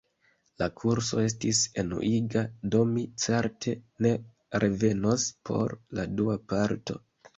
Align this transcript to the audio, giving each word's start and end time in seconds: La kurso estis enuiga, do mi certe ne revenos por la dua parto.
La 0.61 0.67
kurso 0.83 1.19
estis 1.23 1.59
enuiga, 1.83 2.43
do 2.75 2.81
mi 2.93 3.03
certe 3.25 3.75
ne 4.07 4.15
revenos 4.65 5.27
por 5.51 5.77
la 6.01 6.07
dua 6.23 6.39
parto. 6.55 6.99